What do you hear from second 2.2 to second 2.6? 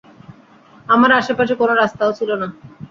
না।